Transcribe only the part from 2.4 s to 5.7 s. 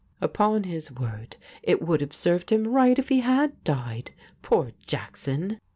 him right if he had died. Poor Jackson